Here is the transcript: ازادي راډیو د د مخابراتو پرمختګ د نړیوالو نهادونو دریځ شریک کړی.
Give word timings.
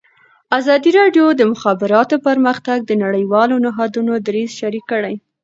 ازادي 0.57 0.91
راډیو 0.99 1.25
د 1.35 1.37
د 1.39 1.41
مخابراتو 1.51 2.15
پرمختګ 2.27 2.77
د 2.85 2.91
نړیوالو 3.03 3.55
نهادونو 3.65 4.13
دریځ 4.27 4.51
شریک 4.59 4.85
کړی. 4.91 5.15